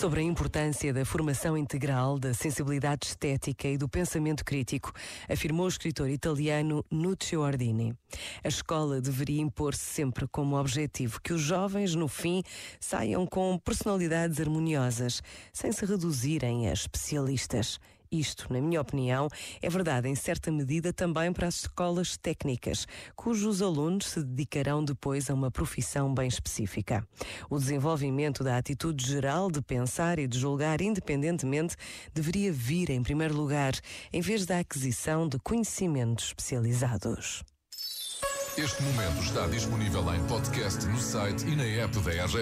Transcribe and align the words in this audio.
Sobre 0.00 0.20
a 0.20 0.24
importância 0.24 0.94
da 0.94 1.04
formação 1.04 1.58
integral, 1.58 2.18
da 2.18 2.32
sensibilidade 2.32 3.08
estética 3.08 3.68
e 3.68 3.76
do 3.76 3.86
pensamento 3.86 4.42
crítico, 4.42 4.94
afirmou 5.28 5.66
o 5.66 5.68
escritor 5.68 6.08
italiano 6.08 6.82
Nuccio 6.90 7.42
Ordini. 7.42 7.94
A 8.42 8.48
escola 8.48 8.98
deveria 8.98 9.42
impor-se 9.42 9.84
sempre 9.84 10.26
como 10.26 10.58
objetivo 10.58 11.20
que 11.20 11.34
os 11.34 11.42
jovens, 11.42 11.94
no 11.94 12.08
fim, 12.08 12.42
saiam 12.80 13.26
com 13.26 13.58
personalidades 13.58 14.40
harmoniosas, 14.40 15.22
sem 15.52 15.70
se 15.70 15.84
reduzirem 15.84 16.70
a 16.70 16.72
especialistas. 16.72 17.78
Isto, 18.12 18.52
na 18.52 18.60
minha 18.60 18.80
opinião, 18.80 19.28
é 19.62 19.70
verdade 19.70 20.08
em 20.08 20.16
certa 20.16 20.50
medida 20.50 20.92
também 20.92 21.32
para 21.32 21.46
as 21.46 21.60
escolas 21.60 22.16
técnicas, 22.16 22.84
cujos 23.14 23.62
alunos 23.62 24.06
se 24.06 24.24
dedicarão 24.24 24.84
depois 24.84 25.30
a 25.30 25.34
uma 25.34 25.48
profissão 25.48 26.12
bem 26.12 26.26
específica. 26.26 27.06
O 27.48 27.56
desenvolvimento 27.56 28.42
da 28.42 28.56
atitude 28.56 29.06
geral 29.06 29.48
de 29.48 29.62
pensar 29.62 30.18
e 30.18 30.26
de 30.26 30.40
julgar 30.40 30.80
independentemente 30.80 31.76
deveria 32.12 32.52
vir 32.52 32.90
em 32.90 33.00
primeiro 33.00 33.36
lugar, 33.36 33.74
em 34.12 34.20
vez 34.20 34.44
da 34.44 34.58
aquisição 34.58 35.28
de 35.28 35.38
conhecimentos 35.38 36.24
especializados. 36.24 37.44
Este 38.58 38.82
momento 38.82 39.22
está 39.22 39.46
disponível 39.46 40.02
em 40.12 40.22
podcast 40.26 40.84
no 40.86 40.98
site 40.98 41.46
e 41.46 41.54
na 41.54 41.64
app 41.64 41.96
da 42.00 42.10
RGF. 42.10 42.36